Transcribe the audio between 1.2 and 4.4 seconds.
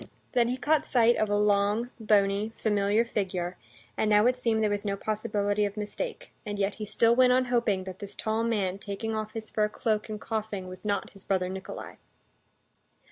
a long, bony, familiar figure, and now it